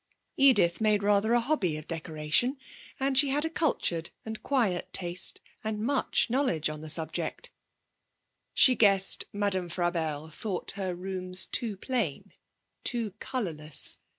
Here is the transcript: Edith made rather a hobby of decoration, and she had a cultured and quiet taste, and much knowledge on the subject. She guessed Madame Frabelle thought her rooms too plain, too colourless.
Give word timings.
Edith 0.35 0.81
made 0.81 1.03
rather 1.03 1.33
a 1.33 1.39
hobby 1.39 1.77
of 1.77 1.87
decoration, 1.87 2.57
and 2.99 3.15
she 3.15 3.29
had 3.29 3.45
a 3.45 3.51
cultured 3.51 4.09
and 4.25 4.41
quiet 4.41 4.91
taste, 4.91 5.41
and 5.63 5.77
much 5.77 6.27
knowledge 6.27 6.71
on 6.71 6.81
the 6.81 6.89
subject. 6.89 7.51
She 8.55 8.73
guessed 8.73 9.25
Madame 9.31 9.69
Frabelle 9.69 10.29
thought 10.33 10.71
her 10.71 10.95
rooms 10.95 11.45
too 11.45 11.77
plain, 11.77 12.33
too 12.83 13.11
colourless. 13.19 13.99